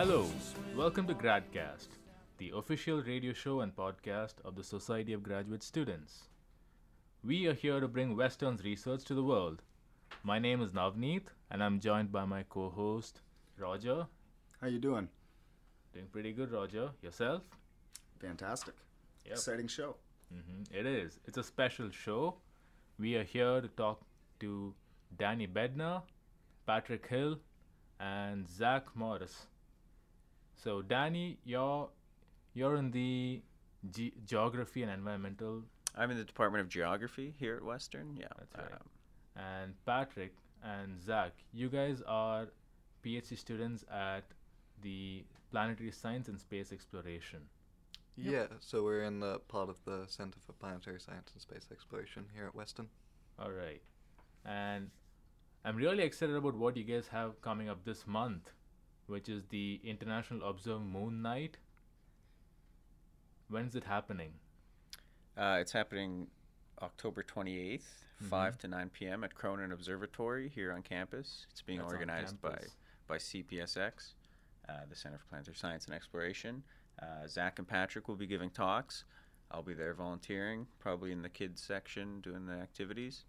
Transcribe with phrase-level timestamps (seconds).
[0.00, 0.24] Hello,
[0.74, 1.88] welcome to Gradcast,
[2.38, 6.30] the official radio show and podcast of the Society of Graduate Students.
[7.22, 9.60] We are here to bring Western's research to the world.
[10.22, 13.20] My name is Navneet, and I'm joined by my co-host
[13.58, 14.06] Roger.
[14.62, 15.06] How you doing?
[15.92, 16.92] Doing pretty good, Roger.
[17.02, 17.42] Yourself?
[18.20, 18.76] Fantastic.
[19.26, 19.32] Yep.
[19.34, 19.96] Exciting show.
[20.32, 21.20] hmm It is.
[21.26, 22.36] It's a special show.
[22.98, 24.00] We are here to talk
[24.40, 24.72] to
[25.18, 26.04] Danny Bednar,
[26.66, 27.38] Patrick Hill,
[28.00, 29.46] and Zach Morris.
[30.62, 31.88] So, Danny, you're
[32.54, 33.40] you're in the
[33.90, 35.62] ge- geography and environmental,
[35.96, 38.16] I'm in the Department of Geography here at Western.
[38.16, 38.72] Yeah, That's right.
[38.72, 38.88] um,
[39.36, 42.48] and Patrick and Zach, you guys are
[43.04, 44.24] PhD students at
[44.82, 47.40] the Planetary Science and Space Exploration.
[48.16, 52.26] Yeah, so we're in the part of the Center for Planetary Science and Space Exploration
[52.34, 52.88] here at Western.
[53.38, 53.80] All right.
[54.44, 54.90] And
[55.64, 58.50] I'm really excited about what you guys have coming up this month,
[59.10, 61.58] which is the International Observe Moon Night.
[63.48, 64.34] When's it happening?
[65.36, 66.26] uh, it's happening
[66.82, 68.28] October 28th, Mhm.
[68.28, 69.24] 5 to 9 p.m.
[69.24, 71.46] at Cronin Observatory here on campus.
[71.50, 72.62] It's being That's organized by,
[73.06, 74.14] by CPSX,
[74.68, 76.62] uh, the Center for Planetary Science and Exploration.
[77.00, 79.04] Uh, Zach and Patrick will be giving talks.
[79.50, 83.24] I'll be there volunteering, probably in the kids section doing the activities.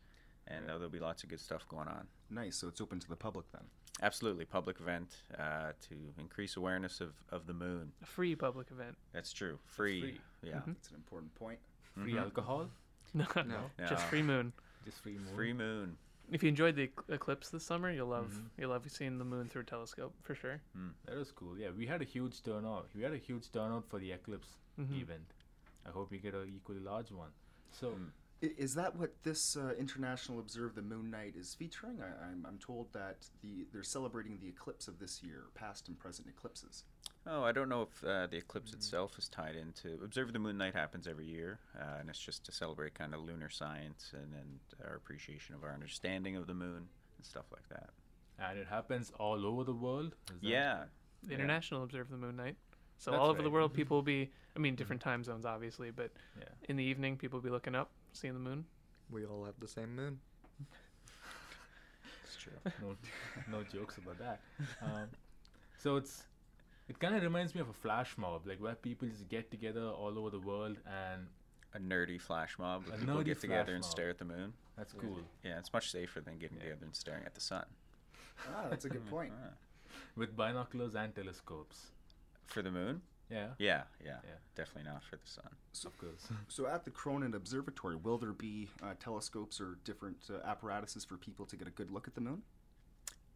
[0.47, 2.07] And uh, there'll be lots of good stuff going on.
[2.29, 2.57] Nice.
[2.57, 3.63] So it's open to the public then.
[4.01, 7.91] Absolutely, public event uh, to increase awareness of, of the moon.
[8.01, 8.97] A free public event.
[9.13, 9.59] That's true.
[9.65, 10.01] Free.
[10.01, 10.19] free.
[10.43, 10.55] Yeah.
[10.61, 10.65] Mhm.
[10.73, 11.59] That's an important point.
[11.95, 12.21] Free Mhm.
[12.21, 12.69] alcohol?
[13.13, 13.69] No, No.
[13.87, 14.53] just free moon.
[14.85, 15.35] Just free moon?
[15.35, 15.97] Free moon.
[16.31, 18.49] If you enjoyed the eclipse this summer, you'll love Mhm.
[18.57, 20.61] you'll love seeing the moon through a telescope for sure.
[21.05, 21.57] That was cool.
[21.57, 22.87] Yeah, we had a huge turnout.
[22.95, 25.01] We had a huge turnout for the eclipse Mhm.
[25.01, 25.33] event.
[25.85, 27.31] I hope we get an equally large one.
[27.71, 28.11] So, Mm.
[28.43, 31.99] I- Is that what this uh, International Observe the Moon Night is featuring?
[32.01, 35.97] I, I'm, I'm told that the they're celebrating the eclipse of this year, past and
[35.99, 36.83] present eclipses.
[37.27, 38.75] Oh, I don't know if uh, the eclipse Mhm.
[38.75, 39.93] itself is tied into.
[40.03, 43.21] Observe the Moon Night happens every year, uh, and it's just to celebrate kind of
[43.21, 46.87] lunar science and, and our appreciation of our understanding of the moon
[47.17, 47.89] and stuff like that.
[48.39, 50.15] and it happens all over the world?
[50.33, 50.85] Is that- Yeah.
[51.21, 51.35] The Yeah.
[51.35, 52.57] International Observe the Moon Night.
[52.97, 53.75] So That's all over the world, Mhm.
[53.75, 54.31] people will be.
[54.55, 56.45] I mean, different time zones, obviously, but Yeah.
[56.69, 58.65] in the evening, people will be looking up, seeing the moon.
[59.09, 60.19] We all have the same moon.
[62.23, 62.53] It's true.
[62.81, 62.95] no,
[63.51, 64.39] no jokes about that.
[64.81, 65.07] Um,
[65.77, 66.23] so it's
[66.87, 69.81] it kind of reminds me of a flash mob, like where people just get together
[69.89, 71.27] all over the world, and
[71.73, 72.85] A nerdy flash mob.
[72.85, 73.91] where A people nerdy get together and mob.
[73.91, 74.53] stare at the moon.
[74.77, 75.19] that's cool.
[75.43, 76.63] Yeah, it's much safer than getting Yeah.
[76.63, 77.65] together and staring at the sun.
[78.49, 79.33] Ah, that's a good point.
[79.35, 79.49] Ah.
[80.15, 81.91] With binoculars and telescopes.
[82.47, 83.01] For the moon?
[83.31, 84.31] Yeah, Yeah, yeah, Yeah.
[84.55, 85.49] Definitely not for the sun.
[85.85, 86.27] of course.
[86.49, 91.17] So at the Cronin Observatory, will there be uh, telescopes or different uh, apparatuses for
[91.17, 92.41] people to get a good look at the moon?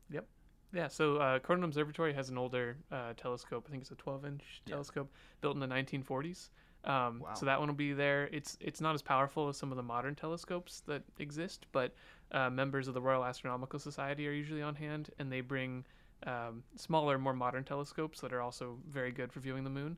[0.09, 0.25] Yep.
[0.73, 0.87] Yeah.
[0.89, 3.65] So uh, Cronin Observatory has an older uh, telescope.
[3.67, 4.73] I think it's a 12-inch Yeah.
[4.75, 5.11] telescope
[5.41, 6.49] built in the 1940s.
[6.83, 7.33] Um, Wow.
[7.33, 8.25] So that one will be there.
[8.31, 11.95] It's it's not as powerful as some of the modern telescopes that exist, but
[12.31, 15.83] uh, members of the Royal Astronomical Society are usually on hand, and they bring
[16.25, 19.97] um, smaller, more modern telescopes that are also very good for viewing the moon.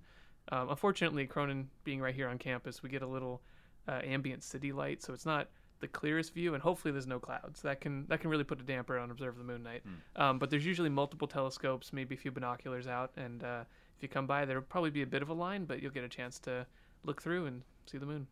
[0.51, 3.41] Um, unfortunately, Cronin being right here on campus, we get a little
[3.87, 5.49] uh, ambient city light, so it's not
[5.79, 7.61] the clearest view, and hopefully there's no clouds.
[7.61, 9.83] That can that can really put a damper on observe the moon night.
[10.15, 13.63] Um, but there's usually multiple telescopes, maybe a few binoculars out, and uh,
[13.95, 16.03] if you come by, there'll probably be a bit of a line, but you'll get
[16.03, 16.65] a chance to
[17.03, 18.27] look through and see the moon.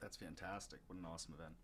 [0.00, 0.80] That's fantastic.
[0.86, 1.54] What an awesome event.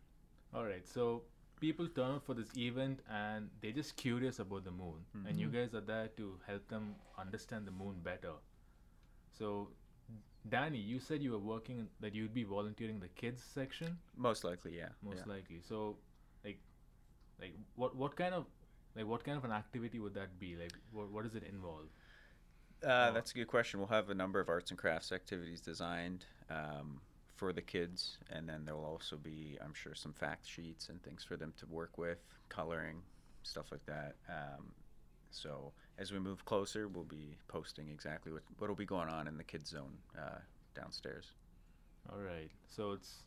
[0.55, 1.23] All right, so
[1.63, 5.49] people turn up for this event and they're just curious about the moon, and you
[5.49, 8.33] guys are there to help them understand the moon better.
[9.39, 9.69] So,
[10.55, 14.77] Danny, you said you were working that you'd be volunteering the kids section, Most likely,
[14.77, 14.89] yeah.
[15.03, 15.33] most yeah.
[15.35, 15.61] likely.
[15.69, 15.97] So,
[16.45, 16.59] like,
[17.41, 18.47] like what what kind of
[18.97, 20.57] like what kind of an activity would that be?
[20.57, 21.87] Like, what what does it involve?
[22.85, 23.79] Uh, that's a good question.
[23.79, 27.01] We'll have a number of arts and crafts activities designed um,
[27.35, 31.03] for the kids, and then there will also be, I'm sure, some fact sheets and
[31.03, 32.19] things for them to work with,
[32.49, 33.03] coloring,
[33.43, 34.15] stuff like that.
[34.29, 34.73] Um,
[35.31, 39.27] so as we move closer, we'll be posting exactly what what will be going on
[39.27, 40.39] in the kids zone uh,
[40.75, 41.33] downstairs.
[42.11, 43.23] All right, so it's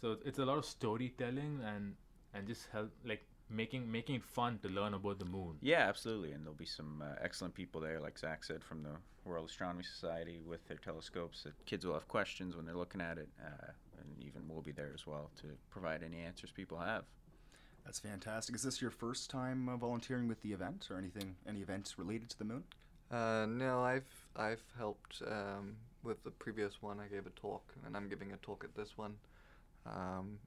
[0.00, 1.94] so it's a lot of storytelling and
[2.34, 5.56] and just help like making making it fun to learn about the moon.
[5.60, 6.32] Yeah, absolutely.
[6.32, 9.84] And there'll be some uh, excellent people there, like Zach said, from the World Astronomy
[9.84, 11.42] Society with their telescopes.
[11.42, 14.72] That kids will have questions when they're looking at it, uh, and even we'll be
[14.72, 17.04] there as well to provide any answers people have.
[17.84, 18.54] That's fantastic.
[18.54, 22.28] Is this your first time uh, volunteering with the event or anything, any events related
[22.30, 22.64] to the moon?
[23.10, 27.00] Uh, no, I've I've helped um, with the previous one.
[27.00, 29.14] I gave a talk, and I'm giving a talk at this one.
[29.86, 30.38] Um,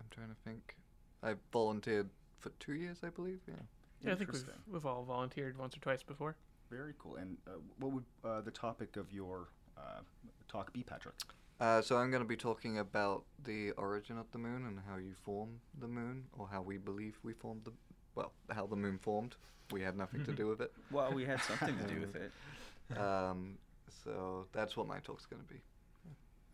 [0.00, 0.76] I'm trying to think.
[1.22, 2.08] I volunteered
[2.40, 3.40] for two years, I believe.
[3.46, 3.54] Yeah.
[4.02, 6.34] Yeah, I think we've, we've all volunteered once or twice before.
[6.70, 7.16] Very cool.
[7.16, 10.00] And uh, what would uh, the topic of your uh,
[10.48, 11.14] talk be, Patrick?
[11.60, 14.96] Uh, so I'm going to be talking about the origin of the moon and how
[14.96, 17.72] you form the moon, or how we believe we formed the,
[18.14, 19.36] well, how the moon formed.
[19.70, 20.72] We had nothing to do with it.
[20.90, 22.98] Well, we had something to do with it.
[22.98, 23.58] Um,
[24.04, 25.60] so that's what my talk's going to be.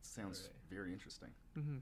[0.02, 0.76] Sounds Right.
[0.78, 1.28] very interesting.
[1.54, 1.76] hmm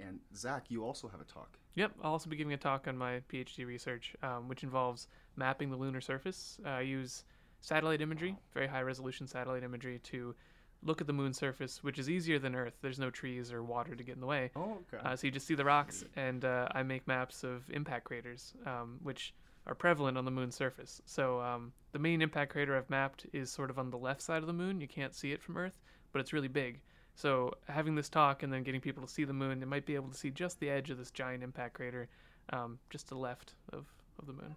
[0.00, 1.58] And Zach, you also have a talk.
[1.74, 5.70] Yep, I'll also be giving a talk on my PhD research, um, which involves mapping
[5.70, 6.58] the lunar surface.
[6.64, 7.24] Uh, I use
[7.60, 10.34] satellite imagery, very high resolution satellite imagery, to
[10.82, 12.74] look at the moon's surface, which is easier than Earth.
[12.82, 14.50] There's no trees or water to get in the way.
[14.54, 15.04] Oh, okay.
[15.04, 18.54] Uh, so you just see the rocks, and uh, I make maps of impact craters,
[18.66, 19.34] um, which
[19.66, 21.02] are prevalent on the moon's surface.
[21.04, 24.42] So um, the main impact crater I've mapped is sort of on the left side
[24.42, 24.80] of the moon.
[24.80, 25.78] You can't see it from Earth,
[26.12, 26.80] but it's really big.
[27.18, 29.96] So having this talk and then getting people to see the moon, they might be
[29.96, 32.08] able to see just the edge of this giant impact crater,
[32.52, 33.86] um, just to the left of,
[34.20, 34.54] of the moon.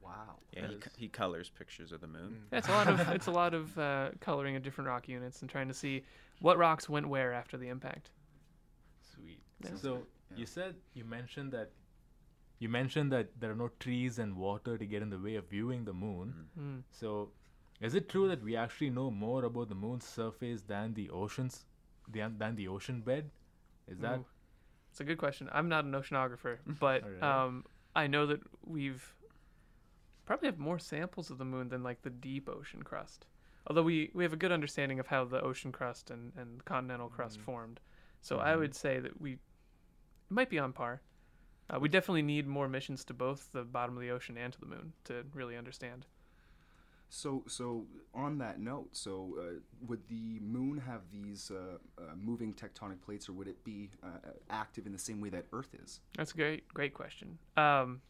[0.00, 0.36] wow.
[0.52, 2.36] Yeah, he, is- co- he colors pictures of the moon.
[2.52, 5.40] Yeah, it's a lot of it's a lot of uh, coloring of different rock units
[5.40, 6.04] and trying to see
[6.40, 8.10] what rocks went where after the impact.
[9.12, 9.40] Sweet.
[9.64, 9.70] Yeah.
[9.74, 9.94] So
[10.30, 10.36] Yeah.
[10.38, 11.70] you said you mentioned that
[12.60, 15.50] you mentioned that there are no trees and water to get in the way of
[15.50, 16.32] viewing the moon.
[16.56, 16.82] Mm.
[16.92, 17.30] So
[17.80, 21.64] is it true that we actually know more about the moon's surface than the oceans
[22.08, 23.30] than, than the ocean bed?
[23.88, 24.26] Is that Ooh.
[24.90, 25.48] It's a good question.
[25.52, 27.22] I'm not an oceanographer, but Alright.
[27.22, 27.64] um,
[27.96, 29.14] I know that we've
[30.24, 33.26] probably have more samples of the moon than like the deep ocean crust.
[33.66, 36.64] Although we, we have a good understanding of how the ocean crust and, and the
[36.64, 37.42] continental crust Mhm.
[37.44, 37.80] formed.
[38.20, 38.58] So I Mhm.
[38.60, 39.38] would say that we it
[40.30, 41.02] might be on par.
[41.68, 44.60] Uh, we definitely need more missions to both the bottom of the ocean and to
[44.60, 46.06] the moon to really understand.
[47.16, 52.52] So, so on that note, so uh, would the moon have these uh, uh, moving
[52.52, 55.76] tectonic plates, or would it be uh, uh, active in the same way that Earth
[55.80, 56.00] is?
[56.16, 57.38] That's a great great question.
[57.56, 58.00] Um,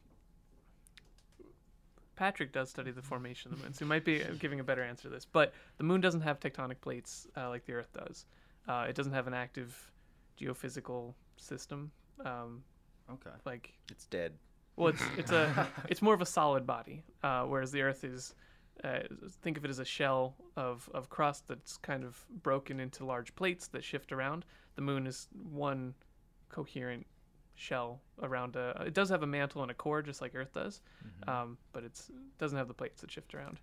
[2.16, 4.82] Patrick does study the formation of the moon, so he might be giving a better
[4.82, 5.26] answer to this.
[5.26, 8.24] But the moon doesn't have tectonic plates uh, like the Earth does.
[8.66, 9.92] Uh, it doesn't have an active
[10.40, 11.92] geophysical system.
[12.24, 12.64] Um,
[13.12, 13.36] Okay.
[13.44, 14.32] like, It's dead.
[14.76, 18.34] well, it's it's a it's more of a solid body, uh, whereas the Earth is.
[18.82, 19.00] Uh,
[19.42, 23.34] think of it as a shell of, of crust that's kind of broken into large
[23.36, 24.44] plates that shift around.
[24.74, 25.94] The moon is one
[26.48, 27.06] coherent
[27.54, 28.82] shell around a.
[28.86, 30.80] It does have a mantle and a core, just like Earth does,
[31.24, 31.28] Mhm.
[31.32, 32.00] um, but it
[32.38, 33.60] doesn't have the plates that shift around.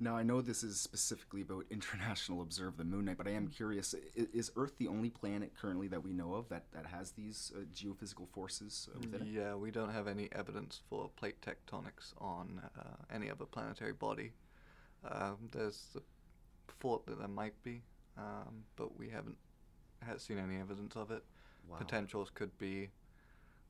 [0.00, 3.48] Now I know this is specifically about International Observe the Moon Night, but I am
[3.48, 7.52] curious: is Earth the only planet currently that we know of that, that has these
[7.54, 9.28] uh, geophysical forces uh, within it?
[9.28, 14.32] Yeah, we don't have any evidence for plate tectonics on uh, any other planetary body.
[15.08, 16.02] Um, there's the
[16.80, 17.82] thought that there might be,
[18.16, 19.36] um, but we haven't
[20.04, 21.22] ha seen any evidence of it.
[21.68, 21.76] Wow.
[21.76, 22.88] Potentials could be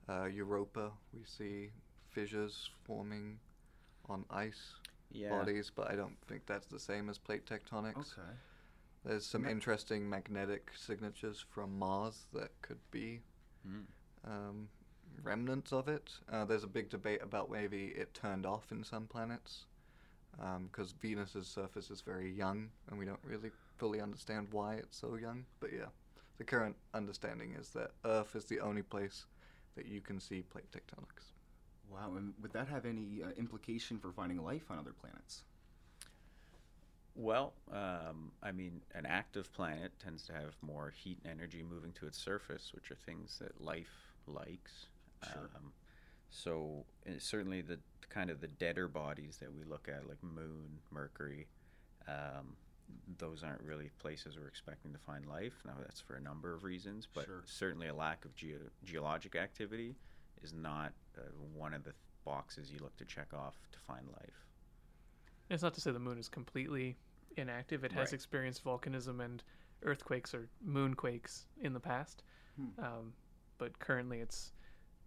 [0.08, 0.90] uh, Europa.
[1.12, 1.70] We see
[2.10, 3.38] fissures forming
[4.08, 4.74] on ice
[5.10, 5.30] Yeah.
[5.30, 8.12] bodies, but I don't think that's the same as plate tectonics.
[8.18, 8.28] Okay.
[9.04, 13.22] There's some Ma- interesting magnetic signatures from Mars that could be
[13.66, 13.86] Mm.
[14.24, 14.68] um,
[15.22, 16.12] remnants of it.
[16.30, 19.64] Uh, there's a big debate about maybe it turned off in some planets
[20.62, 25.16] because Venus's surface is very young, and we don't really fully understand why it's so
[25.16, 25.44] young.
[25.58, 25.86] But yeah,
[26.36, 29.26] the current understanding is that Earth is the only place
[29.74, 31.32] that you can see plate tectonics.
[31.90, 32.14] Wow.
[32.16, 35.42] And would that have any uh, implication for finding life on other planets?
[37.14, 41.92] Well, um, I mean, an active planet tends to have more heat and energy moving
[41.94, 44.86] to its surface, which are things that life likes.
[45.32, 45.50] Sure.
[45.56, 45.72] Um,
[46.30, 50.78] so uh, certainly the kind of the deader bodies that we look at, like Moon,
[50.90, 51.48] Mercury,
[52.06, 52.56] um,
[53.18, 55.54] those aren't really places we're expecting to find life.
[55.66, 57.42] Now that's for a number of reasons, but Sure.
[57.44, 59.96] certainly a lack of geo- geologic activity
[60.42, 61.22] is not uh,
[61.54, 64.44] one of the th- boxes you look to check off to find life.
[65.50, 66.96] It's not to say the moon is completely
[67.36, 67.84] inactive.
[67.84, 68.12] It has Right.
[68.14, 69.42] experienced volcanism and
[69.82, 72.22] earthquakes or moonquakes in the past,
[72.56, 72.80] Hmm.
[72.84, 73.14] um,
[73.58, 74.52] but currently it's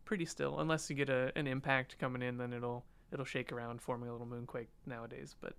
[0.05, 0.59] pretty still.
[0.59, 4.11] Unless you get a, an impact coming in, then it'll it'll shake around, forming a
[4.13, 5.35] little moonquake nowadays.
[5.39, 5.53] But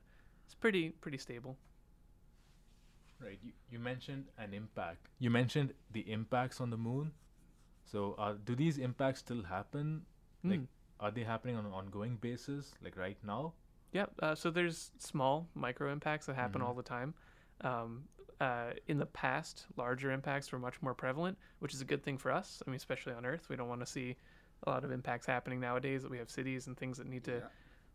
[0.47, 1.59] it's pretty pretty stable.
[3.21, 3.38] Right.
[3.42, 5.06] You, you mentioned an impact.
[5.21, 7.12] You mentioned the impacts on the moon.
[7.85, 10.02] So, uh, do these impacts still happen?
[10.45, 10.67] Like, Mm.
[11.01, 13.55] are they happening on an ongoing basis, like right now?
[13.93, 14.13] Yep.
[14.21, 16.67] Uh, so there's small micro impacts that happen Mhm.
[16.67, 17.15] all the time.
[17.61, 18.09] Um,
[18.41, 22.19] uh, in the past, larger impacts were much more prevalent, which is a good thing
[22.19, 22.63] for us.
[22.67, 24.17] I mean, especially on Earth, we don't want to see
[24.65, 26.03] a lot of impacts happening nowadays.
[26.03, 27.49] That we have cities and things that need to Yeah.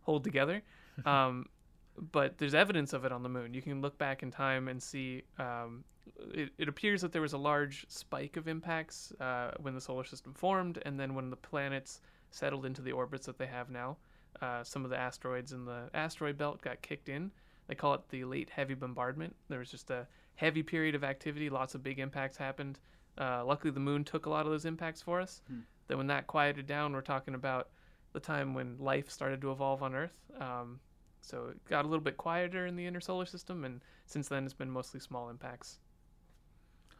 [0.03, 0.61] hold together.
[1.05, 1.49] um,
[1.97, 3.53] but there's evidence of it on the moon.
[3.53, 5.23] You can look back in time and see.
[5.39, 5.83] Um,
[6.31, 10.03] it, it appears that there was a large spike of impacts uh, when the solar
[10.05, 13.97] system formed, and then when the planets settled into the orbits that they have now.
[14.41, 17.31] Uh, some of the asteroids in the asteroid belt got kicked in.
[17.67, 19.35] They call it the late heavy bombardment.
[19.49, 21.49] There was just a heavy period of activity.
[21.49, 22.79] Lots of big impacts happened.
[23.17, 25.41] Uh, luckily, the moon took a lot of those impacts for us.
[25.87, 27.69] Then, when that quieted down, we're talking about
[28.13, 30.15] the time when life started to evolve on Earth.
[30.39, 30.79] Um,
[31.21, 34.45] so it got a little bit quieter in the inner solar system, and since then,
[34.45, 35.79] it's been mostly small impacts.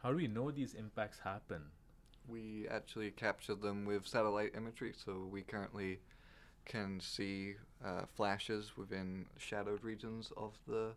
[0.02, 1.62] How do we know these impacts happen?
[2.28, 6.00] We actually captured them with satellite imagery, so we currently
[6.66, 7.54] can see
[7.84, 10.92] uh, flashes within shadowed regions of the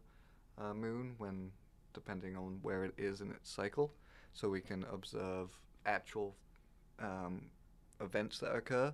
[0.57, 1.51] uh, moon when,
[1.93, 3.93] depending on where it is in its cycle.
[4.33, 5.49] So we can observe
[5.85, 6.35] actual
[6.99, 7.43] um,
[8.01, 8.93] events that occur.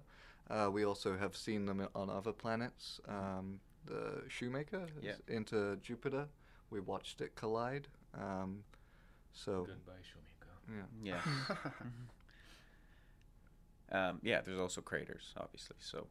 [0.49, 2.99] Uh, we also have seen them on other planets.
[3.07, 5.35] Um, the Shoemaker is Yeah.
[5.35, 6.27] into Jupiter.
[6.69, 7.87] We watched it collide.
[8.13, 8.63] Um,
[9.33, 10.85] so Goodbye, Shoemaker.
[11.03, 11.21] yeah.
[11.25, 11.55] Yeah.
[13.91, 15.77] Um, yeah, there's also craters, obviously.
[15.79, 16.07] So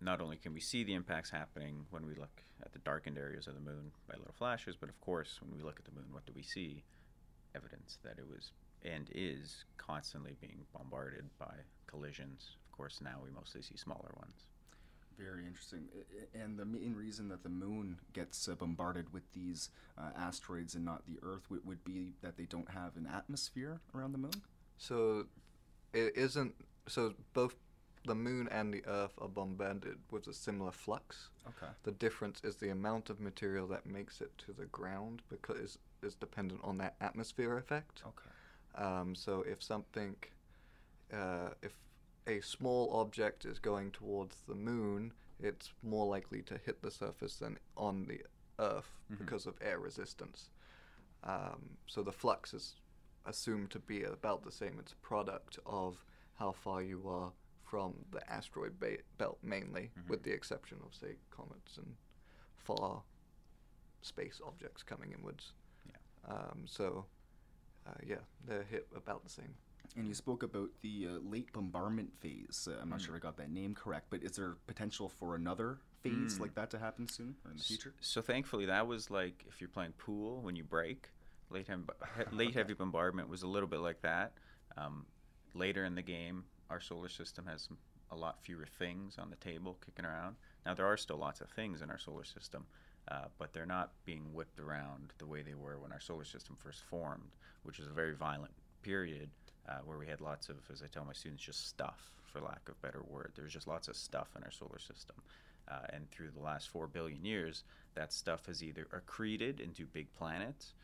[0.00, 3.46] not only can we see the impacts happening when we look at the darkened areas
[3.46, 6.06] of the moon by little flashes, but of course, when we look at the moon,
[6.12, 6.84] what do we see?
[7.54, 8.52] Evidence that it was
[8.84, 11.54] and is constantly being bombarded by
[11.86, 12.56] collisions.
[12.70, 14.44] Of course, now we mostly see smaller ones.
[15.18, 15.88] Very interesting.
[15.94, 20.10] I- I- And the main reason that the moon gets uh, bombarded with these uh,
[20.14, 24.12] asteroids and not the Earth would, would be that they don't have an atmosphere around
[24.12, 24.42] the moon?
[24.76, 25.26] So
[25.92, 26.54] it isn't.
[26.88, 27.54] So both
[28.04, 31.28] the moon and the Earth are bombarded with a similar flux.
[31.48, 31.72] Okay.
[31.82, 36.14] The difference is the amount of material that makes it to the ground because is
[36.14, 38.02] dependent on that atmosphere effect.
[38.06, 38.84] Okay.
[38.84, 40.14] Um, so if something,
[41.12, 41.72] uh, if
[42.26, 47.36] a small object is going towards the moon, it's more likely to hit the surface
[47.36, 48.20] than on the
[48.58, 49.18] Earth Mhm.
[49.18, 50.50] because of air resistance.
[51.24, 52.76] Um, so the flux is
[53.26, 54.78] assumed to be about the same.
[54.78, 56.04] It's a product of
[56.34, 57.32] how far you are
[57.64, 60.24] from the asteroid ba- belt, mainly, with Mhm.
[60.24, 61.96] the exception of, say, comets and
[62.56, 63.02] far
[64.02, 65.52] space objects coming inwards.
[65.88, 65.96] Yeah.
[66.32, 67.06] Um, so,
[67.86, 69.56] uh, yeah, they're hit about the same.
[69.96, 72.68] And you spoke about the uh, late bombardment phase.
[72.70, 73.06] Uh, I'm not Mm.
[73.06, 76.40] sure I got that name correct, but is there potential for another phase Mm.
[76.40, 77.94] like that to happen soon or in the S- future?
[78.00, 81.10] So thankfully, that was like if you're playing pool when you break.
[81.50, 81.88] Late, hem-
[82.32, 84.32] late heavy bombardment was a little bit like that.
[84.76, 85.06] Um,
[85.54, 87.68] later in the game, our solar system has
[88.10, 90.36] a lot fewer things on the table kicking around.
[90.64, 92.66] Now there are still lots of things in our solar system,
[93.08, 96.56] uh, but they're not being whipped around the way they were when our solar system
[96.58, 99.30] first formed, which was a very violent period
[99.68, 102.68] uh, where we had lots of, as I tell my students, just stuff, for lack
[102.68, 103.32] of a better word.
[103.34, 105.16] There's just lots of stuff in our solar system.
[105.68, 110.12] Uh, and through the last four billion years, that stuff has either accreted into big
[110.14, 110.74] planets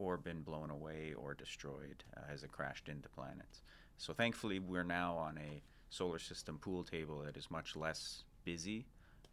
[0.00, 3.62] or been blown away or destroyed uh, as it crashed into planets.
[3.98, 8.86] So thankfully, we're now on a solar system pool table that is much less busy.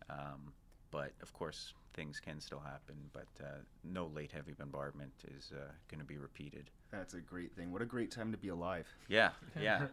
[0.10, 0.52] Um,
[0.92, 2.96] but of course, things can still happen.
[3.14, 6.70] But uh, no late heavy bombardment is uh, going to be repeated.
[6.92, 7.72] That's a great thing.
[7.72, 8.88] What a great time to be alive.
[9.08, 9.32] Yeah,
[9.62, 9.88] yeah.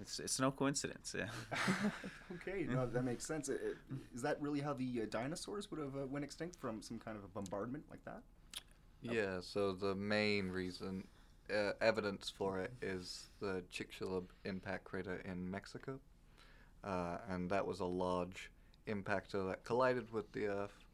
[0.00, 1.14] it's it's no coincidence.
[1.16, 1.28] Yeah.
[2.34, 3.48] okay, no, that makes sense.
[3.48, 7.16] Is that really how the uh, dinosaurs would have uh, went extinct from some kind
[7.16, 8.22] of a bombardment like that?
[9.12, 11.04] Yeah, so the main reason,
[11.52, 15.98] uh, evidence for it is the Chicxulub impact crater in Mexico.
[16.84, 18.50] Uh, and that was a large
[18.86, 20.84] impactor that collided with the Earth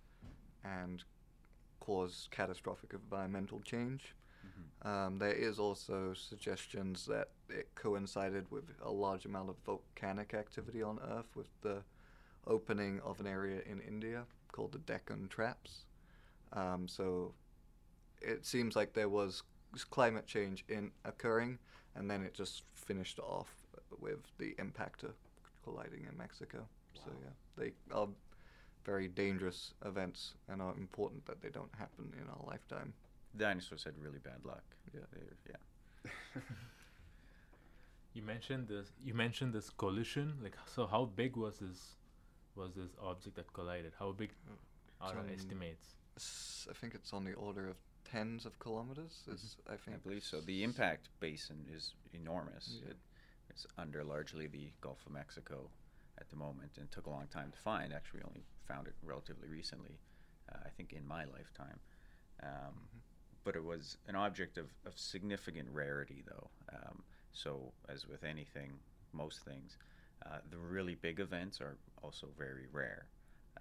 [0.64, 1.04] and
[1.80, 4.14] caused catastrophic environmental change.
[4.84, 10.82] Um, there is also suggestions that it coincided with a large amount of volcanic activity
[10.82, 11.82] on Earth with the
[12.46, 15.84] opening of an area in India called the Deccan Traps.
[16.52, 17.34] Um, so
[18.24, 19.42] it seems like there was
[19.90, 21.58] climate change in occurring,
[21.94, 23.48] and then it just finished off
[24.00, 25.12] with the impactor
[25.64, 26.66] colliding in Mexico.
[26.94, 28.08] So yeah, they are
[28.84, 32.92] very dangerous events and are important that they don't happen in our lifetime.
[33.36, 34.64] Dinosaurs had really bad luck.
[34.94, 35.00] Yeah.
[35.12, 36.40] They're- yeah.
[38.14, 38.88] You mentioned this.
[39.02, 40.34] You mentioned this collision.
[40.42, 41.96] Like, so how big was this?
[42.56, 43.92] Was this object that collided?
[43.98, 44.30] How big
[45.00, 45.86] are um, the estimates?
[46.18, 47.76] S- I think it's on the order of
[48.12, 49.14] tens of kilometers.
[49.32, 50.40] Is I think I believe so.
[50.40, 52.80] The impact basin is enormous.
[52.82, 52.90] Yeah.
[52.90, 52.96] It,
[53.50, 55.58] it's under largely the Gulf of Mexico
[56.18, 57.92] at the moment, and took a long time to find.
[57.92, 59.96] Actually, we only found it relatively recently.
[60.50, 61.78] Uh, I think in my lifetime.
[62.42, 62.76] Um,
[63.44, 66.48] But it was an object of, of significant rarity, though.
[66.76, 67.02] Um,
[67.32, 68.70] so, as with anything,
[69.12, 69.76] most things,
[70.26, 73.06] uh, the really big events are also very rare.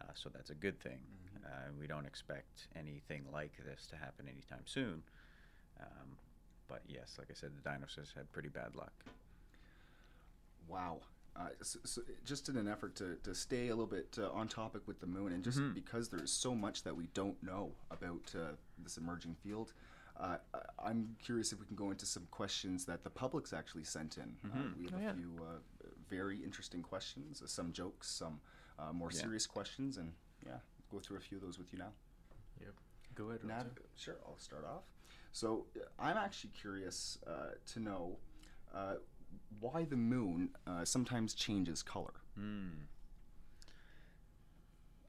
[0.01, 1.00] Uh, so that's a good thing.
[1.00, 1.46] Mhm.
[1.46, 5.03] Uh, we don't expect anything like this to happen anytime soon.
[5.79, 6.17] Um,
[6.67, 8.93] but yes, like I said, the dinosaurs had pretty bad luck.
[10.67, 11.01] Wow.
[11.36, 14.48] Uh, so, so just in an effort to, to stay a little bit uh, on
[14.48, 15.74] topic with the moon, and just Mhm.
[15.74, 19.74] because there's so much that we don't know about uh, this emerging field,
[20.17, 20.38] uh,
[20.77, 24.38] I'm curious if we can go into some questions that the public's actually sent in.
[24.43, 24.77] Uh, Mhm.
[24.77, 25.13] we have Oh, a yeah.
[25.13, 25.60] few uh,
[26.10, 28.41] very interesting questions, uh, some jokes, some
[28.82, 29.20] uh, more Yeah.
[29.22, 30.14] serious questions, and
[30.46, 30.58] yeah,
[30.92, 31.94] go through a few of those with you now.
[32.60, 32.74] Yep.
[33.16, 34.84] Go ahead, Nav- sure, I'll start off.
[35.32, 38.18] So uh, I'm actually curious uh, to know
[38.74, 38.96] uh,
[39.60, 42.14] why the moon uh, sometimes changes color.
[42.36, 42.70] Hmm.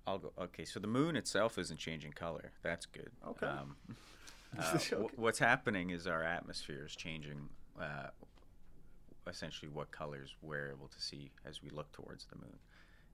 [0.06, 0.32] I'll go.
[0.38, 2.52] Okay, so the moon itself isn't changing color.
[2.62, 3.10] That's good.
[3.26, 3.46] Okay.
[3.46, 3.76] Um,
[4.58, 4.96] uh, Okay.
[5.16, 7.48] what's happening is our atmosphere is changing.
[7.80, 8.08] Uh,
[9.28, 12.58] essentially, what colors we're able to see as we look towards the moon.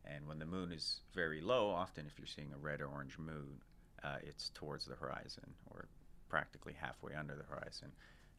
[0.08, 3.18] And when the moon is very low, often if you're seeing a red or orange
[3.18, 3.60] moon,
[4.02, 5.86] uh, it's towards the horizon or
[6.28, 7.92] practically halfway under the horizon.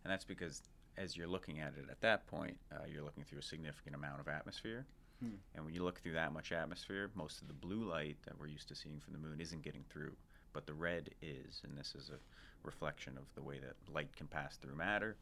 [0.03, 0.61] And that's because
[0.97, 4.19] as you're looking at it at that point, uh, you're looking through a significant amount
[4.19, 4.85] of atmosphere.
[5.21, 5.35] Hmm.
[5.55, 8.47] And when you look through that much atmosphere, most of the blue light that we're
[8.47, 10.13] used to seeing from the moon isn't getting through,
[10.53, 11.61] but the red is.
[11.63, 12.19] And this is a
[12.63, 15.17] reflection of the way that light can pass through matter.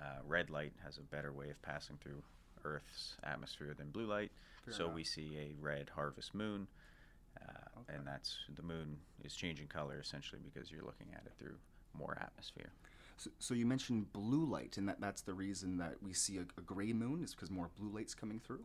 [0.00, 2.22] Uh, red light has a better way of passing through
[2.64, 4.30] Earth's atmosphere than blue light.
[4.64, 4.94] Fair so enough.
[4.96, 6.66] we see a red harvest moon.
[7.40, 7.52] Uh,
[7.82, 7.96] Okay.
[7.96, 11.56] And that's the moon is changing color essentially because you're looking at it through
[11.98, 12.70] more atmosphere.
[13.16, 16.42] So, so you mentioned blue light, and that, that's the reason that we see a,
[16.58, 18.64] a gray moon is because more blue light's coming through.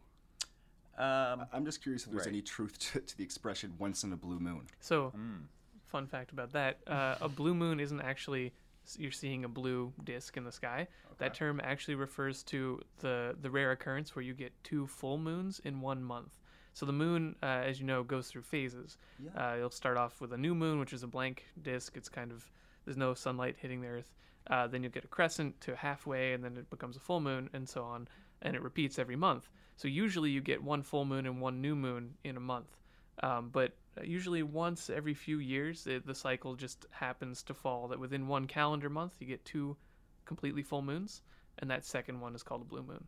[0.97, 2.33] Um, I- I'm just curious if there's right.
[2.33, 5.43] any truth to, to the expression "once in a blue moon." So, mm,
[5.87, 8.51] fun fact about that: uh, a blue moon isn't actually s-
[8.97, 10.87] you're seeing a blue disk in the sky.
[11.17, 15.61] That term actually refers to the the rare occurrence where you get two full moons
[15.63, 16.31] in one month.
[16.73, 18.97] So the moon, uh, as you know, goes through phases.
[19.17, 19.51] Yeah.
[19.51, 21.95] Uh, you'll start off with a new moon, which is a blank disk.
[21.95, 22.49] It's kind of
[22.83, 24.13] there's no sunlight hitting the Earth.
[24.47, 27.49] Uh, then you'll get a crescent to halfway, and then it becomes a full moon,
[27.53, 28.07] and so on.
[28.41, 29.49] And it repeats every month.
[29.77, 32.77] So usually you get one full moon and one new moon in a month.
[33.23, 33.71] Um, but
[34.03, 38.47] usually once every few years, it, the cycle just happens to fall that within one
[38.47, 39.77] calendar month you get two
[40.25, 41.21] completely full moons,
[41.59, 43.05] and that second one is called a blue moon.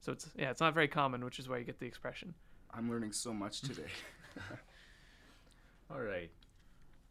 [0.00, 2.34] So it's yeah, it's not very common, which is why you get the expression.
[2.70, 3.90] I'm learning so much today.
[5.90, 6.30] All right.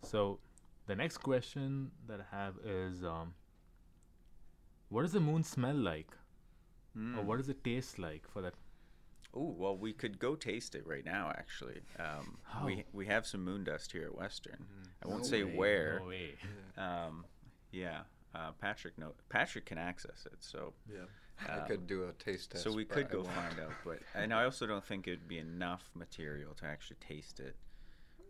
[0.04, 0.40] So
[0.88, 3.34] the next question that I have is um,
[4.90, 6.12] what does the moon smell like?
[7.18, 8.54] Or what does it taste like for that?
[9.34, 11.30] Oh well, we could go taste it right now.
[11.36, 12.66] Actually, um, How?
[12.66, 14.66] we we have some moon dust here at Western.
[15.04, 16.00] I won't No say way, where.
[16.00, 16.36] No way.
[16.78, 17.26] Um,
[17.72, 18.02] yeah,
[18.36, 21.06] uh, Patrick no Patrick can access it, so Yeah.
[21.50, 22.64] Um, I could do a taste test.
[22.64, 23.72] so we could go find out.
[23.86, 27.56] But and I also don't think it'd be enough material to actually taste it.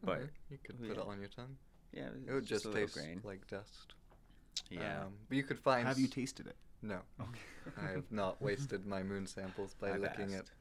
[0.03, 1.01] But Okay, you could put yeah.
[1.03, 1.57] it on your tongue.
[1.91, 3.21] yeah, It would it's just a little taste grain.
[3.23, 3.95] like dust.
[4.69, 5.85] Yeah, Um, but you could find.
[5.87, 6.55] Have you tasted it?
[6.81, 6.99] No.
[7.19, 7.39] okay.
[7.77, 10.43] I have not wasted my moon samples by I've licking asked.
[10.47, 10.51] it.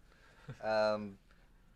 [0.63, 1.19] Um,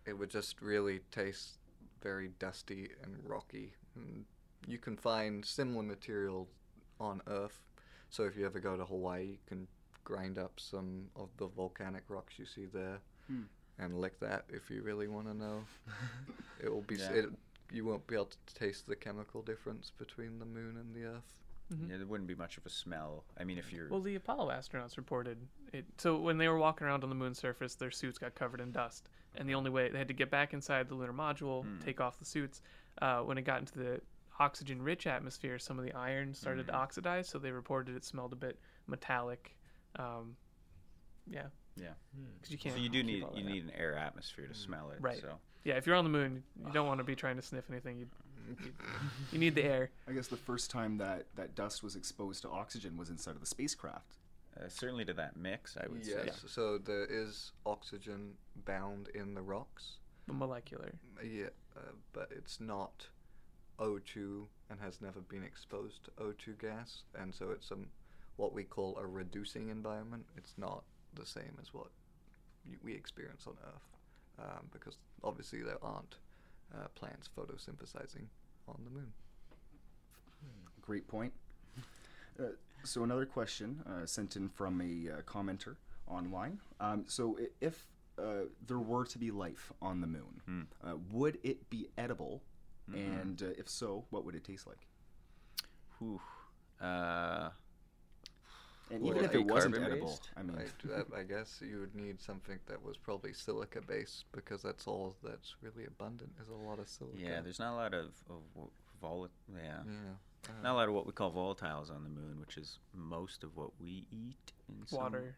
[0.06, 1.58] it would just really taste
[2.02, 3.72] very dusty and rocky.
[3.96, 4.24] And
[4.66, 6.48] you can find similar material
[7.00, 7.58] on Earth.
[8.10, 9.66] So if you ever go to Hawaii, you can
[10.04, 13.44] grind up some of the volcanic rocks you see there Hmm.
[13.78, 15.64] and lick that if you really want to know.
[16.62, 16.96] it will be.
[16.96, 17.20] s Yeah.
[17.20, 17.26] It,
[17.72, 21.32] you won't be able to taste the chemical difference between the moon and the Earth.
[21.72, 21.90] Mhm.
[21.90, 23.24] yeah, there wouldn't be much of a smell.
[23.38, 25.38] I mean, if you're Well, the Apollo astronauts reported
[25.72, 25.86] it.
[25.98, 28.70] So when they were walking around on the moon's surface, their suits got covered in
[28.70, 31.78] dust, and the only way they had to get back inside the lunar module, Hmm.
[31.80, 32.60] take off the suits.
[33.00, 34.00] Uh, when it got into the
[34.38, 36.78] oxygen-rich atmosphere, some of the iron started to Hmm.
[36.80, 39.56] oxidize, so they reported it smelled a bit metallic.
[39.96, 40.36] Um,
[41.26, 41.46] yeah,
[41.76, 41.94] yeah.
[42.34, 42.74] because you can't.
[42.74, 43.34] So you do need you out.
[43.36, 45.00] need an air atmosphere to smell it.
[45.00, 45.18] Right.
[45.20, 47.70] So Yeah, if you're on the moon, you don't want to be trying to sniff
[47.70, 47.96] anything.
[47.98, 48.10] You,
[49.32, 49.90] you need the air.
[50.08, 53.40] I guess the first time that, that dust was exposed to oxygen was inside of
[53.40, 54.16] the spacecraft.
[54.56, 56.22] uh, certainly to that mix, I would say.
[56.26, 56.44] Yes.
[56.46, 59.98] So there is oxygen bound in the rocks.
[60.26, 60.92] The molecular.
[61.22, 61.80] Yeah, uh,
[62.12, 63.06] but it's not
[63.78, 67.86] O2 and has never been exposed to O2 gas, and so it's um,
[68.36, 70.24] what we call a reducing environment.
[70.36, 71.88] It's not the same as what
[72.68, 76.16] y- we experience on Earth, um, because obviously there aren't
[76.72, 78.26] uh, plants photosynthesizing
[78.68, 79.12] on the moon.
[80.80, 81.32] Great point.
[82.38, 82.44] Uh,
[82.82, 86.60] so another question uh, sent in from a uh, commenter online.
[86.80, 87.86] Um, so i- if
[88.18, 90.62] uh, there were to be life on the moon, Hmm.
[90.86, 92.42] uh, would it be edible?
[92.90, 92.94] Mhm.
[93.20, 94.86] And uh, if so, what would it taste like?
[95.98, 96.20] Whew.
[96.80, 97.50] Uh,
[98.90, 100.30] And even it if it wasn't carbon edible, based?
[100.36, 104.26] I mean, I, I- I guess you would need something that was probably silica based
[104.32, 107.16] because that's all that's really abundant is a lot of silica.
[107.18, 108.70] yeah, there's not a lot of, of w-
[109.00, 109.78] vol- yeah.
[109.86, 110.50] yeah.
[110.62, 113.56] Not a lot of what we call volatiles on the moon, which is most of
[113.56, 114.52] what we eat.
[114.68, 115.36] In some- Water.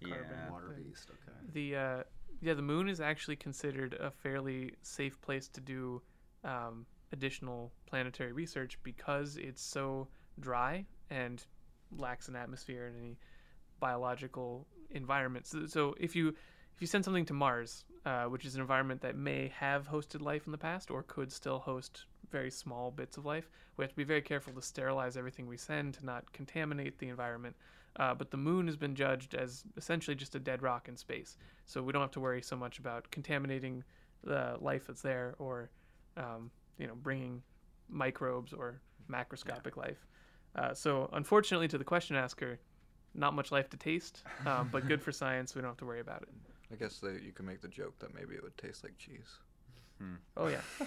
[0.00, 0.08] Yeah.
[0.16, 0.84] carbon Water thing.
[0.88, 1.10] based.
[1.10, 1.38] Okay.
[1.52, 2.02] The uh,
[2.40, 6.00] yeah, the moon is actually considered a fairly safe place to do
[6.44, 10.08] um, additional planetary research because it's so
[10.40, 11.44] dry and
[11.98, 13.18] lacks an atmosphere and any
[13.80, 15.46] biological environment.
[15.46, 19.00] So, so if you if you send something to Mars, uh, which is an environment
[19.00, 23.16] that may have hosted life in the past or could still host very small bits
[23.16, 26.30] of life, we have to be very careful to sterilize everything we send to not
[26.32, 27.56] contaminate the environment.
[27.98, 31.38] Uh, but the moon has been judged as essentially just a dead rock in space,
[31.64, 33.82] so we don't have to worry so much about contaminating
[34.22, 35.70] the life that's there or,
[36.18, 37.42] um, you know, bringing
[37.88, 40.06] microbes or macroscopic life.
[40.56, 42.58] Uh, so unfortunately, to the question asker,
[43.14, 45.54] not much life to taste, um, but good for science.
[45.54, 46.28] We don't have to worry about it.
[46.72, 49.38] I guess that you can make the joke that maybe it would taste like cheese.
[50.36, 50.60] Oh yeah,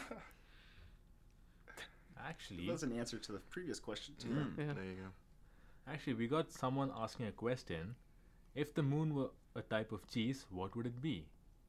[2.28, 4.28] Actually, That's an answer to the previous question too.
[4.28, 4.58] Mm.
[4.58, 4.74] yeah.
[4.74, 5.92] There you go.
[5.92, 7.96] actually, we got someone asking a question.
[8.56, 11.26] If the moon were a type of cheese, what would it be?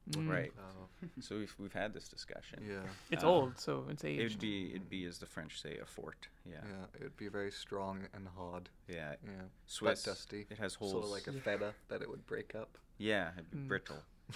[0.09, 0.27] Mm.
[0.29, 0.51] Right.
[0.59, 0.87] Oh,
[1.21, 2.63] So we've, we've had this discussion.
[2.67, 2.81] yeah.
[3.11, 4.21] It's Uh, old, so it's aged.
[4.25, 6.27] It'd be it'd be as the French say a fort.
[6.45, 6.55] Yeah.
[6.63, 8.69] Yeah, it would be very strong and hard.
[8.87, 9.13] Yeah.
[9.23, 9.31] Yeah,
[9.67, 10.03] Swiss.
[10.03, 10.47] Quite dusty.
[10.49, 10.91] It has holes.
[10.91, 12.77] Sort of like a feather that it would break up.
[12.97, 13.67] yeah, it'd be Mm.
[13.67, 14.01] brittle.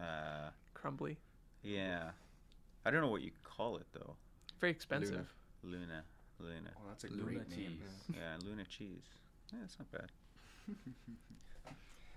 [0.00, 1.18] Uh, crumbly.
[1.62, 2.12] yeah.
[2.86, 4.14] I don't know what you call it though.
[4.60, 5.28] Very expensive.
[5.62, 6.04] Luna.
[6.38, 6.70] Luna.
[6.76, 7.58] Well, that's a Luna great name.
[7.80, 8.14] cheese.
[8.16, 9.02] Yeah, Luna cheese.
[9.52, 10.10] Yeah, it's not bad.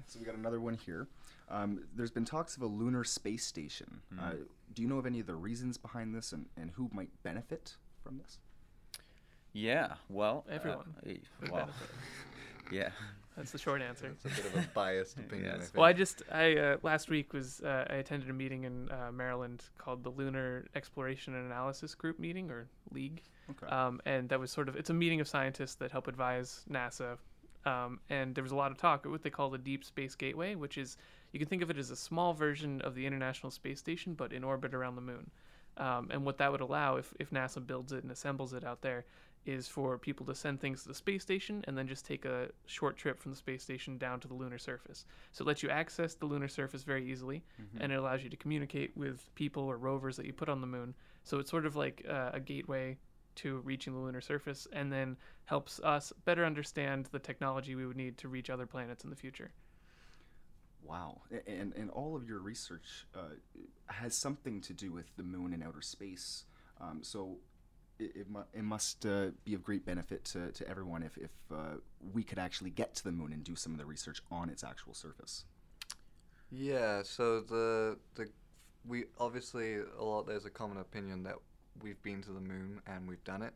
[0.08, 1.08] So we got another one here.
[1.50, 4.02] Um, there's been talks of a lunar space station.
[4.13, 4.20] Mm.
[4.24, 4.36] Uh,
[4.74, 7.76] do you know of any of the reasons behind this and, and who might benefit
[8.04, 8.39] from this?
[9.54, 9.96] Yeah.
[10.10, 10.46] Well.
[10.50, 11.70] uh, Everyone would well.
[12.72, 12.89] Yeah.
[13.36, 14.08] That's the short answer.
[14.08, 15.50] It's a bit of a biased opinion.
[15.52, 15.63] I Yes.
[15.66, 15.76] think.
[15.78, 19.12] Well, I just I uh, last week was uh, I attended a meeting in uh,
[19.12, 23.68] Maryland called the Lunar Exploration and Analysis Group meeting or LEAG, Okay.
[23.68, 27.18] um, and that was sort of it's a meeting of scientists that help advise NASA,
[27.65, 30.15] um, and there was a lot of talk at what they call the Deep Space
[30.15, 30.97] Gateway, which is
[31.32, 34.34] you can think of it as a small version of the International Space Station, but
[34.34, 35.32] in orbit around the moon.
[35.78, 38.82] Um, and what that would allow, if, if NASA builds it and assembles it out
[38.82, 39.06] there,
[39.45, 42.47] is for people to send things to the space station and then just take a
[42.65, 45.06] short trip from the space station down to the lunar surface.
[45.32, 47.43] So it lets you access the lunar surface very easily,
[47.80, 50.67] and it allows you to communicate with people or rovers that you put on the
[50.67, 50.93] moon.
[51.23, 52.97] So it's sort of like uh, a gateway
[53.36, 57.98] to reaching the lunar surface, and then helps us better understand the technology we would
[57.98, 59.52] need to reach other planets in the future.
[60.84, 61.22] Wow.
[61.48, 63.36] And, and all of your research uh,
[63.88, 66.46] has something to do with the moon and outer space.
[66.82, 67.38] Um, so
[68.00, 71.32] it, it, mu- it must uh, be of great benefit to, to everyone if, if
[71.52, 71.78] uh,
[72.13, 74.63] we could actually get to the moon and do some of the research on its
[74.63, 75.46] actual surface.
[76.52, 78.30] Yeah, so the the
[78.86, 81.38] we obviously a lot there's a common opinion that
[81.82, 83.54] we've been to the moon and we've done it,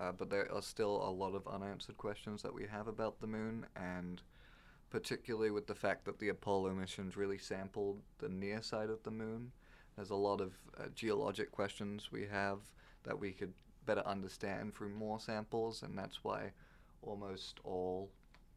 [0.00, 3.26] uh, but there are still a lot of unanswered questions that we have about the
[3.26, 4.22] moon, and
[4.90, 9.10] particularly with the fact that the Apollo missions really sampled the near side of the
[9.10, 9.52] moon.
[9.96, 12.58] There's a lot of uh, geologic questions we have
[13.04, 13.52] that we could
[13.86, 16.52] better understand through more samples, and that's why
[17.02, 18.10] almost all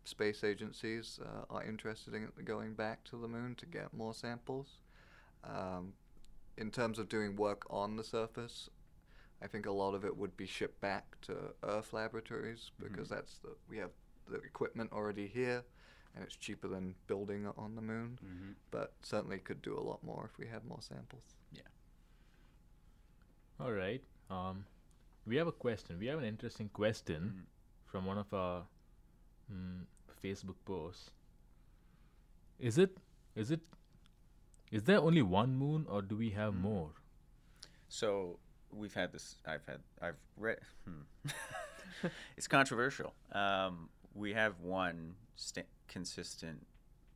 [0.04, 4.80] space agencies uh, are interested in going back to the moon to get more samples.
[5.44, 5.94] Um,
[6.58, 8.70] in terms of doing work on the surface,
[9.44, 13.40] I think a lot of it would be shipped back to Earth laboratories because that's
[13.40, 13.90] the we have
[14.30, 15.64] the equipment already here,
[16.16, 18.20] and it's cheaper than building it on the moon.
[18.24, 18.52] Mm-hmm.
[18.70, 21.24] But certainly could do a lot more if we had more samples.
[21.52, 21.62] Yeah.
[23.60, 24.02] All right.
[24.30, 24.66] Um,
[25.26, 25.98] we have a question.
[26.00, 27.46] We have an interesting question Mm.
[27.92, 28.66] from one of our
[29.52, 29.86] mm,
[30.24, 31.12] Facebook posts.
[32.60, 32.98] Is it?
[33.36, 33.62] Is it?
[34.72, 36.62] Is there only one moon, or do we have Mm.
[36.62, 36.92] more?
[37.90, 38.40] So
[38.74, 39.38] we've had this.
[39.46, 39.80] I've had.
[40.02, 40.60] I've read.
[40.86, 42.08] Hmm.
[42.38, 43.14] it's controversial.
[43.32, 46.66] Um, we have one sta- consistent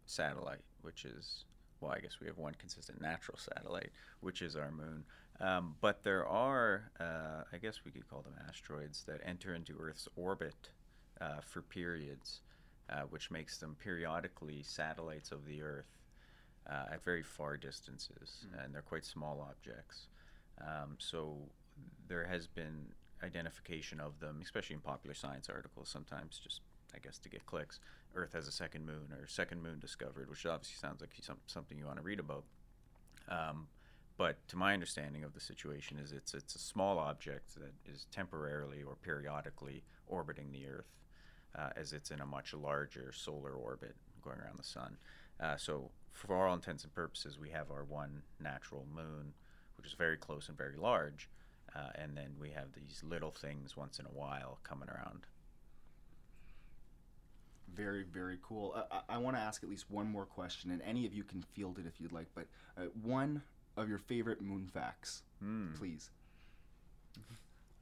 [0.05, 1.45] satellite, which is
[1.79, 3.91] well, I guess we have one consistent natural satellite,
[4.21, 5.03] which is our moon.
[5.41, 9.75] Um, but there are, uh, I guess we could call them asteroids that enter into
[9.79, 10.69] Earth's orbit
[11.19, 12.41] uh, for periods,
[12.89, 15.99] uh, which makes them periodically satellites of the Earth
[16.69, 20.07] uh, at very far distances, and they're quite small objects.
[20.61, 21.37] Um, so
[22.07, 22.87] there has been
[23.23, 25.89] identification of them, especially in popular science articles.
[25.89, 26.61] Sometimes, just
[26.93, 27.79] I guess to get clicks,
[28.15, 31.77] Earth has a second moon or second moon discovered, which obviously sounds like some, something
[31.77, 32.43] you want to read about.
[33.27, 33.67] Um,
[34.17, 38.07] but to my understanding of the situation is it's it's a small object that is
[38.11, 40.93] temporarily or periodically orbiting the Earth,
[41.57, 44.97] uh, as it's in a much larger solar orbit going around the sun.
[45.39, 49.33] Uh, so for all intents and purposes, we have our one natural moon,
[49.85, 51.29] which is very close and very large,
[51.75, 55.27] uh, and then we have these little things once in a while coming around.
[57.71, 58.73] Very, very cool.
[58.75, 61.23] Uh, I, I want to ask at least one more question, and any of you
[61.23, 62.25] can field it if you'd like.
[62.33, 63.43] But uh, one
[63.77, 65.73] of your favorite moon facts, Hmm.
[65.77, 66.09] please.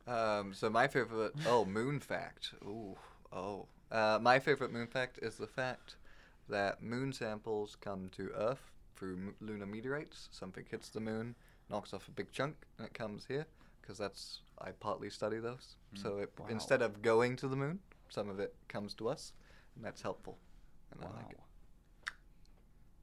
[0.06, 2.54] Um, so my favorite oh moon fact.
[2.66, 2.98] Ooh
[3.32, 3.68] oh.
[3.89, 5.96] Uh, my favorite moon fact is the fact
[6.50, 10.28] that moon samples come to Earth through m- lunar meteorites.
[10.32, 11.36] Something hits the moon,
[11.74, 13.48] knocks off a big chunk, and it comes here
[13.82, 15.76] because that's I partly study those.
[15.96, 16.02] Mm.
[16.02, 16.48] So it, Wow.
[16.50, 19.34] instead of going to the moon, some of it comes to us,
[19.76, 20.38] and that's helpful.
[20.92, 21.40] And I like it.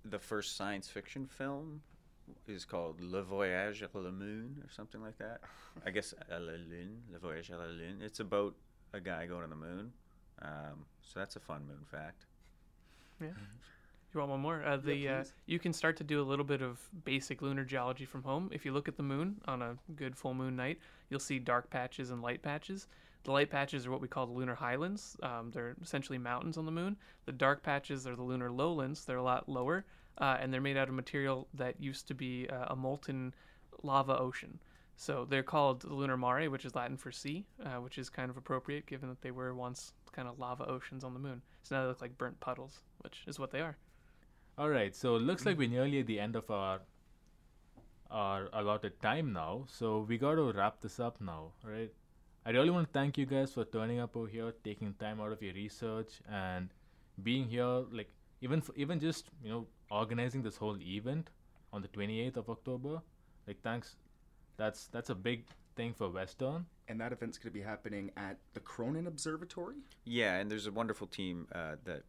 [0.05, 1.83] The first science fiction film
[2.47, 5.41] is called Le Voyage à la Moon or something like that.
[5.87, 8.01] I guess à la Lune, Le Voyage à la Lune.
[8.01, 8.55] It's about
[8.93, 9.93] a guy going to the moon.
[10.43, 12.27] Um, so that's a fun moon fact.
[13.21, 13.29] Yeah.
[13.29, 13.57] Mm-hmm.
[14.13, 14.65] You want one more?
[14.65, 18.05] Uh, the uh, you can start to do a little bit of basic lunar geology
[18.05, 18.51] from home.
[18.53, 21.71] If you look at the moon on a good full moon night, you'll see dark
[21.71, 22.89] patches and light patches.
[23.23, 25.17] The light patches are what we call the lunar highlands.
[25.23, 26.97] Um, they're essentially mountains on the moon.
[27.27, 29.05] The dark patches are the lunar lowlands.
[29.05, 29.85] They're a lot lower,
[30.19, 33.33] uh, and they're made out of material that used to be uh, a molten
[33.85, 34.59] lava ocean.
[34.97, 38.29] So they're called the lunar mare, which is Latin for sea, uh, which is kind
[38.29, 41.43] of appropriate given that they were once kind of lava oceans on the moon.
[41.63, 43.77] So now they look like burnt puddles, which is what they are.
[44.61, 46.81] All right, so it looks like we're nearly at the end of our
[48.11, 49.65] our allotted time now.
[49.67, 51.91] So we got to wrap this up now, right?
[52.45, 55.33] I really want to thank you guys for turning up over here, taking time out
[55.33, 56.69] of your research, and
[57.23, 57.85] being here.
[58.01, 61.31] Like even f- even just you know organizing this whole event
[61.73, 63.01] on the 28th of October.
[63.47, 63.97] Like thanks,
[64.59, 66.67] that's that's a big thing for Western.
[66.87, 69.77] And that event's going to be happening at the Cronin Observatory.
[70.05, 72.03] Yeah, and there's a wonderful team uh, that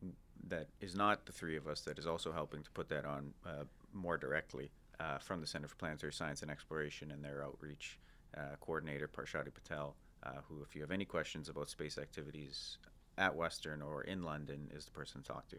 [0.48, 3.34] that is not the three of us that is also helping to put that on
[3.46, 8.00] uh, more directly uh, from the Center for Planetary Science and Exploration and their outreach
[8.38, 12.78] uh, coordinator Parshati Patel, uh, who, if you have any questions about space activities
[13.18, 15.58] at Western or in London, is the person to talk to.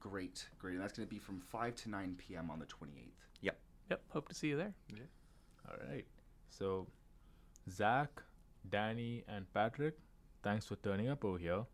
[0.00, 0.74] Great, great.
[0.74, 2.50] And that's going to be from 5 to 9 p.m.
[2.50, 3.12] on the 28th.
[3.40, 3.58] Yep,
[3.90, 4.02] Yep.
[4.10, 4.74] hope to see you there.
[4.90, 5.02] Yeah.
[5.70, 6.04] All right.
[6.50, 6.86] So,
[7.70, 8.10] Zach,
[8.68, 9.94] Danny, and Patrick,
[10.42, 11.64] thanks for turning up over here.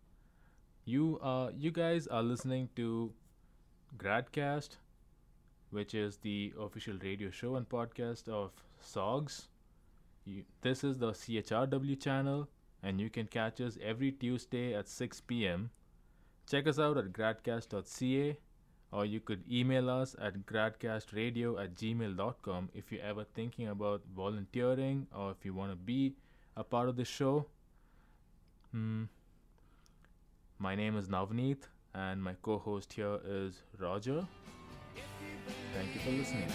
[0.85, 3.12] You uh, you guys are listening to
[3.97, 4.77] Gradcast,
[5.71, 9.49] which is the official radio show and podcast of SOGS.
[10.25, 12.49] You, this is the CHRW channel,
[12.83, 15.71] and you can catch us every Tuesday at 6 p.m.
[16.49, 18.37] Check us out at gradcast.ca
[18.93, 25.07] or you could email us at gradcastradio at gmail.com if you're ever thinking about volunteering
[25.14, 26.14] or if you want to be
[26.57, 27.47] a part of the show.
[28.73, 29.05] Hmm.
[30.62, 31.62] My name is Navneet
[31.94, 34.27] and my co host here is Roger.
[35.73, 36.53] Thank you for listening.